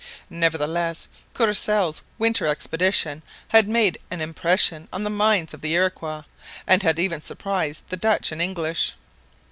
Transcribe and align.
Nevertheless 0.31 1.07
Courcelle's 1.35 2.01
winter 2.17 2.47
expedition 2.47 3.21
had 3.49 3.67
made 3.67 3.99
an 4.09 4.19
impression 4.19 4.87
on 4.91 5.03
the 5.03 5.11
minds 5.11 5.53
of 5.53 5.61
the 5.61 5.75
Iroquois 5.75 6.23
and 6.65 6.81
had 6.81 6.97
even 6.97 7.21
surprised 7.21 7.87
the 7.89 7.97
Dutch 7.97 8.31
and 8.31 8.41
the 8.41 8.45
English. 8.45 8.93